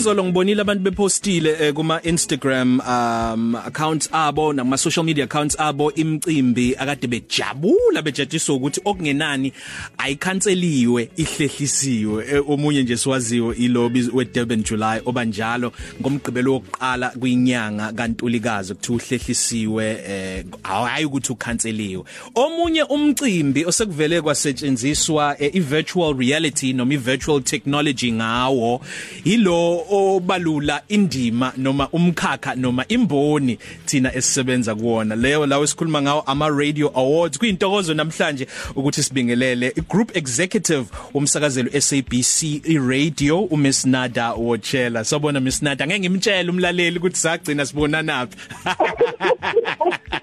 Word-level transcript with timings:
izolo 0.00 0.24
ngibonile 0.24 0.62
abantu 0.62 0.82
bepostile 0.82 1.56
eh, 1.60 1.72
kuma 1.74 2.00
Instagram 2.02 2.80
um 2.80 3.54
accounts 3.54 4.08
abo 4.12 4.52
nama 4.52 4.78
social 4.78 5.04
media 5.04 5.24
accounts 5.24 5.60
abo 5.60 5.92
imicimbi 5.92 6.76
akade 6.76 7.06
bejabula 7.06 8.02
bejajiswa 8.02 8.54
ukuthi 8.54 8.80
okungenani 8.84 9.52
ayikhanseliwe 9.98 11.10
ihlehlisiwe 11.16 12.26
eh, 12.32 12.50
omunye 12.50 12.82
nje 12.82 12.96
siwaziwe 12.96 13.56
ilobi 13.56 14.08
weDurban 14.12 14.62
July 14.62 15.00
obanjalo 15.04 15.72
ngomgqibelo 16.00 16.52
wokuqala 16.52 17.08
kwinyanga 17.08 17.92
kaNtulikazi 17.92 18.74
kuthi 18.74 18.92
uhlehlisiwe 18.92 19.84
eh 20.08 20.44
hayi 20.62 21.04
ukuthi 21.04 21.32
ukhanseliwe. 21.32 22.04
Omunye 22.34 22.82
umcimbi 22.82 23.64
osekuvele 23.64 24.20
kwasetshenziswa 24.20 25.36
eh, 25.38 25.54
i-virtual 25.54 26.16
reality 26.18 26.72
noma 26.72 26.94
i-virtual 26.94 27.42
technology 27.42 28.12
ngawo 28.12 28.80
yilo 29.24 29.89
obalula 29.90 30.82
indima 30.88 31.52
noma 31.56 31.88
umkhakha 31.92 32.54
noma 32.54 32.84
imboni 32.88 33.58
thina 33.86 34.14
esisebenza 34.14 34.74
kuwona. 34.74 35.16
Leyo 35.16 35.46
lawo 35.46 35.64
esikhuluma 35.64 36.02
ngawo 36.02 36.20
ama 36.26 36.48
radio 36.48 36.92
awards. 36.94 37.38
Kuyintokozo 37.38 37.94
namhlanje 37.94 38.46
ukuthi 38.74 39.02
sibingelele 39.02 39.72
i-group 39.76 40.16
executive 40.16 40.84
womsakazelo 41.14 41.80
SABC 41.80 42.42
i-radio 42.64 43.40
uMsnada 43.40 44.32
Wochela 44.32 45.04
sabona 45.04 45.40
Msnada 45.40 45.86
ngeke 45.86 46.00
ngimtshele 46.00 46.50
umlaleli 46.50 46.98
ukuthi 46.98 47.16
sagcina 47.16 47.66
sibona 47.66 48.02
naphi 48.02 48.36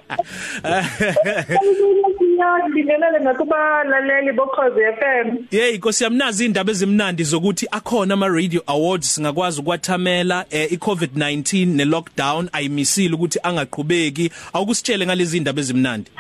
ngibingelele 2.66 3.22
ngakubalaleli 3.22 4.32
bokhozi 4.32 4.82
FM 5.00 5.38
Hey 5.52 5.76
inkosi 5.76 6.04
yamnazi 6.04 6.46
indaba 6.46 6.72
ezimnandi 6.72 7.24
zokuthi 7.24 7.68
akhona 7.72 8.14
ama 8.14 8.28
radio 8.28 8.62
awards 8.68 9.16
singakwazi 9.16 9.62
ukwathamela 9.62 10.46
eh, 10.50 10.72
iCovid-19 10.72 11.66
nelockdown. 11.76 12.50
Ayimisile 12.54 13.16
ukuthi 13.16 13.40
angaqhubeki. 13.44 14.32
Awukusitshele 14.54 15.06
ngalezi 15.06 15.38
indaba 15.38 15.60
ezimnandi? 15.60 16.12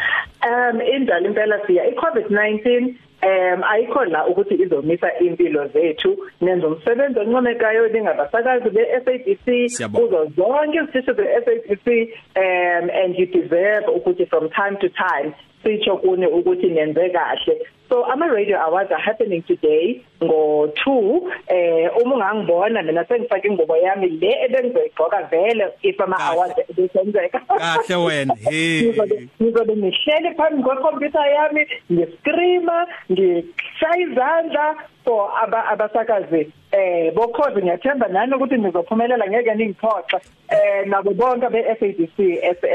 Um 0.48 0.82
indala 0.82 1.28
impela 1.28 1.68
siya. 1.68 1.84
iCovid-19 1.92 2.94
um 3.24 3.64
ayikho 3.64 4.06
la 4.06 4.28
ukuthi 4.28 4.56
izomisa 4.56 5.20
impilo 5.20 5.68
zethu 5.68 6.18
nenza 6.42 6.68
umsebenzi 6.68 7.20
oncomekayo 7.20 7.88
ningabasakazi 7.88 8.70
be-SABC 8.70 9.70
Siyabonga. 9.70 10.18
kuzo 10.18 10.32
zonke 10.36 10.78
izithishi 10.78 11.14
ze-SABC 11.14 11.88
um 12.36 12.90
and 12.90 13.16
you 13.20 13.26
deserve 13.26 13.86
ukuthi 13.88 14.26
from 14.30 14.50
time 14.50 14.78
to 14.82 14.90
time 14.90 15.34
sitsho 15.68 15.98
kuni 15.98 16.28
ukuthi 16.28 16.68
nenze 16.68 17.10
kahle. 17.10 17.60
So 17.90 18.04
ama 18.06 18.28
radio 18.28 18.58
awards 18.60 18.92
are 18.92 19.02
happening 19.02 19.42
today 19.44 20.02
ngo 20.24 20.68
2 20.86 21.22
eh 21.48 21.90
uma 22.04 22.16
ungangibona 22.16 22.84
mina 22.84 23.06
sengifake 23.06 23.48
ingubo 23.48 23.78
yami 23.78 24.08
le 24.10 24.32
ebengizoyigqoka 24.46 25.24
vele 25.32 25.68
if 25.84 26.00
ama 26.02 26.16
Kahle. 26.18 26.34
awards 26.34 26.56
besenzeka. 26.76 27.40
Kahle 27.48 27.96
wena. 27.96 28.34
Hey. 28.50 28.82
Ngizobe- 28.92 29.28
ngizobe 29.42 29.74
ngihleli 29.76 30.36
phambi 30.38 30.64
kwekhompyutha 30.64 31.28
yami 31.28 31.68
ngiscreama 31.92 32.88
ngishaya 33.12 33.98
izandla 34.00 34.76
for 35.06 35.30
aba 35.44 35.66
abasakazi. 35.68 36.52
Eh 36.78 37.14
bokhozi 37.16 37.62
ngiyathemba 37.62 38.08
nani 38.08 38.34
ukuthi 38.36 38.58
nizophumelela 38.58 39.28
ngeke 39.28 39.56
ningiphoxe. 39.56 40.18
Eh 40.50 40.88
nabo 40.88 41.14
bonke 41.14 41.50
be-SABC 41.50 42.20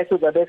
esizobe 0.01 0.47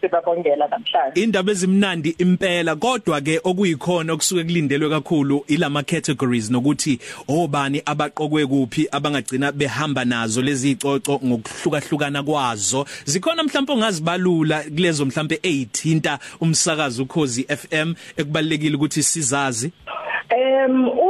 sibabongela 0.00 0.68
namhlanje. 0.68 1.20
Indaba 1.22 1.52
ezimnandi 1.52 2.14
impela 2.18 2.76
kodwa 2.76 3.20
ke 3.20 3.40
okuyikhona 3.44 4.12
okusuke 4.12 4.44
kulindelwe 4.44 4.90
kakhulu 4.90 5.44
ilama 5.48 5.82
categories 5.82 6.50
nokuthi 6.50 6.98
obani 7.28 7.82
abaqokwe 7.86 8.46
kuphi 8.46 8.88
abangagcina 8.92 9.52
behamba 9.52 10.04
nazo 10.04 10.42
lezi 10.42 10.70
icoco 10.70 11.20
ngokuhlukahlukana 11.24 12.22
kwazo. 12.22 12.86
Zikhona 13.04 13.42
mhlawumbe 13.42 13.72
ongazibalula 13.72 14.62
kulezo 14.62 15.04
mhlawumbe 15.06 15.36
18 15.42 16.18
umsakazo 16.40 17.02
ukhozi 17.02 17.44
FM 17.44 17.94
ekubalekile 18.16 18.76
ukuthi 18.76 19.02
sizazi? 19.02 19.72
Em 20.28 20.88
u- 20.88 20.90
uma 20.90 21.05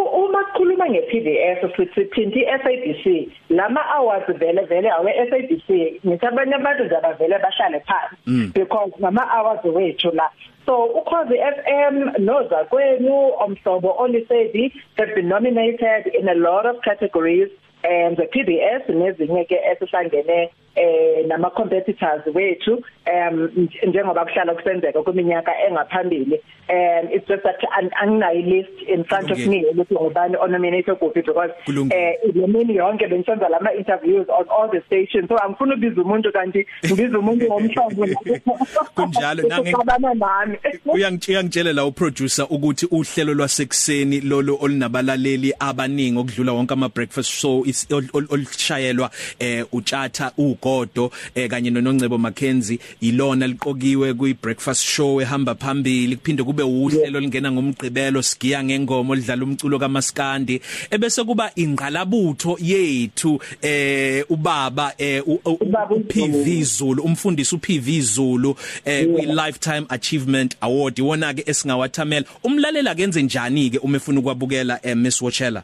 sikhuluma 0.86 0.90
ngePBS 0.90 1.76
sithi 1.76 2.04
thinti 2.04 2.40
iSABC 2.40 3.28
lama 3.50 3.80
awards 3.94 4.38
vele 4.38 4.64
vele 4.66 4.90
awe 4.90 5.12
SABC 5.30 6.00
ngithi 6.06 6.26
abanye 6.26 6.54
abantu 6.54 6.84
nje 6.84 6.96
abavele 6.96 7.38
bahlale 7.38 7.80
phansi. 7.80 8.52
Because 8.54 8.92
ngama 9.00 9.30
awards 9.30 9.64
wethu 9.64 10.10
la. 10.14 10.30
So 10.66 10.84
ukhozi 10.84 11.38
FM 11.38 12.24
noza 12.24 12.64
kwenu 12.64 13.32
omhlobo 13.38 13.94
olisedi 13.98 14.72
have 14.96 15.14
been 15.14 15.28
nominated 15.28 16.06
in 16.14 16.28
a 16.28 16.34
lot 16.34 16.66
of 16.66 16.80
categories 16.82 17.48
and 17.84 18.16
the 18.16 18.26
PBS 18.26 18.88
nezinye 18.88 19.44
ke 19.44 19.56
esihlangene 19.70 20.50
eh 20.76 21.26
nama 21.26 21.50
competitors 21.50 22.22
wethu 22.34 22.72
um 22.74 23.48
nj- 23.56 23.88
njengoba 23.88 24.24
kuhlala 24.24 24.54
kusenzeka 24.54 25.02
kweminyaka 25.02 25.52
engaphambili 25.68 26.40
and 26.68 27.12
it's 27.12 27.28
just 27.28 27.42
that 27.42 27.56
an- 27.78 27.90
anginayo 28.02 28.40
list 28.42 28.88
in 28.88 29.04
front 29.04 29.30
of 29.30 29.38
me 29.46 29.64
ukuthi 29.70 29.94
ngubani 29.94 30.36
onominated 30.36 30.94
kuphi 30.98 31.22
because 31.22 31.50
Kulungile. 31.64 32.08
eh 32.08 32.18
lemini 32.34 32.76
yonke 32.76 33.06
bengisenza 33.08 33.48
lama 33.48 33.72
interviews 33.74 34.26
on 34.28 34.46
all 34.50 34.70
the 34.70 34.80
stations. 34.86 35.28
So 35.28 35.36
angifuni 35.38 35.72
ubiza 35.72 36.02
umuntu 36.02 36.32
kanti 36.32 36.66
ngibiza 36.86 37.18
umuntu 37.18 37.44
ngomhlobo 37.46 38.06
Kunjalo, 38.94 39.42
nange- 39.42 39.72
nange 39.72 40.14
nami. 40.18 40.58
Uyangitshela 40.94 41.42
ngitshele 41.44 41.72
la 41.72 41.84
uproducer 41.86 42.46
ukuthi 42.50 42.86
uhlelo 42.90 43.34
lwasekuseni 43.34 44.20
lolo 44.20 44.58
olinabalaleli 44.60 45.54
abaningi 45.58 46.18
okudlula 46.18 46.52
wonke 46.52 46.72
ama 46.74 46.88
breakfast 46.88 47.30
show 47.30 47.62
is- 47.66 47.86
ol- 47.92 48.10
ol- 48.12 48.26
olishayelwa 48.30 49.10
eh 49.38 49.64
utshatha 49.72 50.32
ugodo 50.70 51.10
eh 51.34 51.48
kanye 51.48 51.70
noNongcebo 51.70 52.18
Mackenzie 52.18 52.78
ilona 53.00 53.46
liqokiwe 53.46 54.14
kwi 54.14 54.34
breakfast 54.34 54.82
show 54.84 55.20
ehamba 55.22 55.54
phambili. 55.54 56.16
Kuphinde 56.16 56.42
kube 56.44 56.62
uhlelo 56.62 57.20
lingena 57.20 57.52
ngomgqibelo 57.52 58.22
sigiya 58.22 58.64
ngengoma 58.64 59.12
olidlala 59.12 59.44
umculo 59.44 59.78
kaMaskandi 59.78 60.60
ebese 60.90 61.24
kuba 61.24 61.50
ingqalabutho 61.56 62.58
yethu 62.60 63.40
eh 63.62 64.24
ubaba 64.28 64.92
eh 64.98 65.22
u- 65.28 65.40
u- 65.44 65.58
Ubaba 65.60 65.96
PV 65.96 66.62
Zulu 66.64 67.02
umfundisi 67.02 67.54
uPV 67.54 68.00
Zulu 68.00 68.56
eh 68.84 69.06
kwi 69.06 69.26
lifetime 69.26 69.86
achievement 69.88 70.56
award. 70.60 70.98
Iwona 70.98 71.34
ke 71.34 71.42
esingawathamela. 71.46 72.26
Umlalela 72.44 72.94
kenze 72.94 73.22
njani 73.22 73.70
ke 73.70 73.78
uma 73.78 73.96
efuna 73.96 74.20
ukwabukela 74.20 74.80
eh, 74.82 74.96
Miss 74.96 75.22
Watchela 75.22 75.62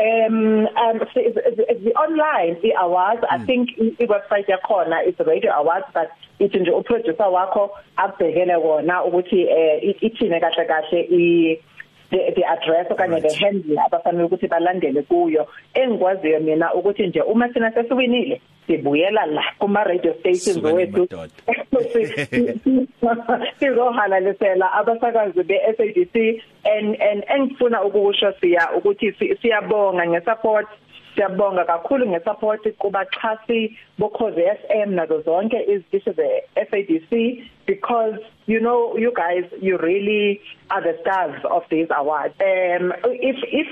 Um, 0.00 0.66
um, 0.82 0.98
so 1.12 1.20
it's, 1.20 1.36
it's, 1.48 1.60
it's 1.68 1.84
the 1.84 1.92
online 1.94 2.56
the 2.62 2.72
awards. 2.80 3.20
Mm. 3.20 3.26
I 3.30 3.44
think 3.44 3.68
i 3.78 3.86
i- 4.02 4.06
website 4.06 4.46
yakhona 4.48 5.06
is 5.06 5.14
the 5.18 5.24
radio 5.24 5.50
awards, 5.52 5.84
but 5.92 6.08
ithi 6.40 6.58
nje 6.60 6.70
uproducer 6.72 7.28
wakho 7.36 7.70
abhekele 7.96 8.56
wona 8.56 9.04
ukuthi 9.04 9.40
eh 9.48 9.82
i- 9.90 9.98
ithine 10.06 10.40
kahle 10.40 10.64
kahle 10.66 11.00
i 11.10 11.58
the, 12.10 12.18
the 12.36 12.44
address 12.44 12.86
okanye 12.90 13.20
the 13.22 13.34
handle 13.34 13.78
abafanele 13.86 14.24
ukuthi 14.24 14.46
balandele 14.48 15.02
kuyo. 15.02 15.46
Engikwaziyo 15.74 16.40
mina 16.40 16.74
ukuthi 16.74 17.06
nje 17.06 17.20
uma 17.22 17.52
sina 17.52 17.72
sesiwinile 17.72 18.40
sibuyela 18.66 19.26
la 19.26 19.42
kuma 19.58 19.84
radio 19.84 20.14
stations 20.14 20.62
wethu. 20.62 21.06
sizohalalisela 23.58 24.72
abasakazi 24.72 25.42
be-SABC 25.42 26.42
and 26.64 26.96
and 27.02 27.24
engifuna 27.28 27.82
ukusho 27.84 28.32
siya 28.40 28.68
ukuthi 28.76 29.12
si- 29.12 29.36
siyabonga 29.42 30.06
ngesupport. 30.06 30.68
Siyabonga 31.14 31.64
kakhulu 31.64 32.06
ngesupport 32.06 32.72
kubaxhasi 32.78 33.76
bokhoze 33.98 34.54
FM 34.56 34.94
nazo 34.94 35.20
zonke 35.20 35.62
izitishi 35.68 36.10
ze 36.12 36.42
SABC 36.70 37.42
because 37.66 38.18
you 38.46 38.60
know 38.60 38.96
you 38.96 39.12
guys 39.14 39.44
you 39.60 39.78
really 39.78 40.40
are 40.70 40.82
the 40.82 40.96
stars 41.02 41.40
of 41.50 41.62
these 41.70 41.88
awards 41.96 42.34
um 42.40 42.92
if 43.04 43.36
if 43.52 43.68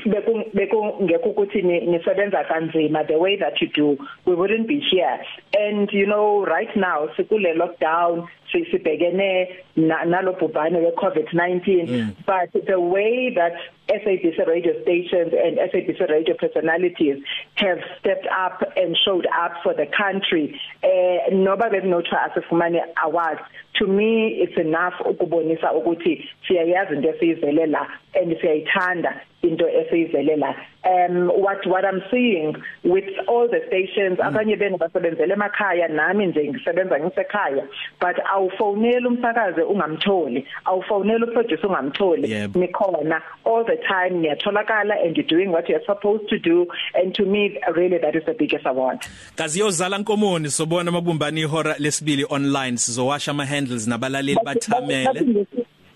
bekungekho 0.55 1.31
ukuthi 1.31 1.62
ni- 1.62 1.87
nisebenza 1.87 2.44
kanzima 2.44 3.05
the 3.05 3.17
way 3.19 3.37
that 3.37 3.61
you 3.62 3.69
do 3.69 3.97
we 4.26 4.35
wouldn't 4.35 4.67
be 4.69 4.81
here. 4.91 5.19
And 5.59 5.91
you 5.93 6.06
know 6.06 6.44
right 6.44 6.75
now 6.76 7.09
sikule 7.17 7.55
lockdown 7.55 8.29
si- 8.53 8.65
sibhekene 8.70 9.49
na- 9.76 10.05
nalobhubhane 10.05 10.79
we 10.79 10.91
COVID-19 10.91 11.88
but 12.26 12.67
the 12.67 12.79
way 12.81 13.31
that 13.35 13.53
SABC 13.88 14.47
radio 14.47 14.82
stations 14.82 15.32
and 15.32 15.59
SABC 15.59 16.00
radio 16.11 16.35
personalities 16.35 17.17
have 17.58 17.78
stepped 17.99 18.26
up 18.26 18.62
and 18.76 18.96
showed 19.05 19.26
up 19.26 19.52
for 19.62 19.75
the 19.75 19.87
country. 19.87 20.60
Eh 20.82 21.31
noba 21.32 21.70
bekunothiwa 21.70 22.31
asifumane 22.31 22.81
awards. 23.05 23.40
To 23.75 23.87
me 23.87 24.40
it's 24.43 24.56
enough 24.58 24.94
ukubonisa 25.00 25.72
ukuthi 25.72 26.28
siyayazi 26.46 26.94
into 26.94 27.08
esiyizele 27.08 27.66
la. 27.66 27.87
And 28.23 28.37
siyayithanda 28.41 29.20
into 29.43 29.65
esiyizele 29.69 30.37
la 30.37 30.55
um 30.85 31.29
what 31.29 31.67
what 31.67 31.85
i'm 31.85 32.03
seeing 32.11 32.56
with 32.85 33.05
all 33.29 33.49
the 33.49 33.61
stations 33.67 34.19
abanye 34.20 34.56
benu 34.56 34.79
basebenzele 34.79 35.32
emakhaya 35.32 35.88
nami 35.88 36.26
nje 36.26 36.49
ngisebenza 36.49 37.00
ngisekhaya 37.00 37.65
but 38.00 38.17
awufonela 38.35 39.09
umsakaze 39.09 39.62
ungamtholi 39.62 40.47
awufonela 40.65 41.26
uproducer 41.26 41.67
ungamtholi. 41.67 42.31
Yep. 42.31 42.56
nikhona 42.56 43.23
all 43.44 43.65
the 43.65 43.76
time 43.76 44.20
niyatholakala 44.23 44.94
and 45.05 45.17
you're 45.17 45.29
doing 45.29 45.53
what 45.53 45.69
you're 45.69 45.87
supposed 45.87 46.29
to 46.29 46.38
do 46.38 46.67
and 46.94 47.15
to 47.15 47.25
me 47.25 47.61
really 47.75 47.99
that 47.99 48.17
is 48.17 48.25
the 48.25 48.35
biggest 48.35 48.67
award. 48.67 48.99
Kazi 49.37 49.61
yozala 49.61 49.99
nkomoni 49.99 50.50
sobona 50.50 50.91
mabumbani 50.91 51.41
ihora 51.41 51.75
lesibili 51.79 52.26
online 52.31 52.76
sizowasha 52.76 53.31
ama 53.31 53.47
handles 53.47 53.87
nabalaleli 53.87 54.38
bathamele. 54.44 55.47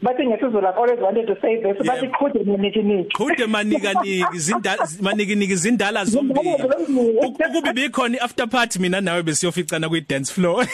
Bathi 0.03 0.27
ngesizulu 0.27 0.67
I've 0.69 0.79
always 0.79 1.01
wanted 1.01 1.27
to 1.27 1.35
say 1.41 1.57
this 1.57 1.77
Yeah. 1.85 1.95
bathi 1.95 2.07
qhude 2.09 2.39
niki 2.59 2.83
niki 2.83 3.09
qhude 3.17 3.47
manika 3.47 3.93
niki 3.95 4.39
zindala 4.39 4.89
maniki 5.01 5.35
niki 5.35 5.57
zindala 5.57 6.05
zombili 6.05 6.51
Zindala 6.51 6.77
zombili. 6.87 7.19
ukubi 7.27 7.73
bikhona 7.73 8.21
after 8.21 8.47
party 8.49 8.79
mina 8.79 9.01
nawe 9.01 9.23
besiyoficana 9.23 9.89
kwi 9.89 10.01
dance 10.01 10.33
floor 10.33 10.67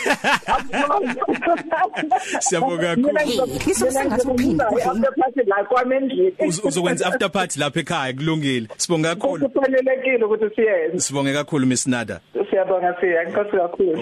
Siyabonga 2.41 2.97
kakhulu. 2.97 3.49
Lisosengathi 3.67 4.29
uphinde 4.29 4.65
kudlule. 4.65 5.09
After 5.27 5.45
la 5.47 5.65
kwamendlini. 5.65 6.31
Uz- 6.41 6.61
uzokwenza 6.69 7.07
after 7.07 7.31
party 7.33 7.61
lapha 7.61 7.81
ekhaya 7.81 8.13
kulungile 8.13 8.69
sibonga 8.77 9.15
kakhulu 9.15 9.49
Kufanelekile 9.49 10.25
ukuthi 10.25 10.55
siyenze. 10.55 11.01
sibonge 11.01 11.33
kakhulu 11.33 11.67
Miss 11.67 11.87
Nada 11.87 12.21
Siyabonga 12.51 12.95
siya. 13.01 13.23
Inkosi 13.29 13.51
kakhulu. 13.57 13.99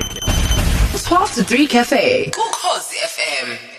It's 0.95 1.09
past 1.09 1.35
the 1.35 1.43
3 1.57 1.67
cafe. 1.69 2.31
Ukhozi 2.31 2.97
FM. 2.97 3.76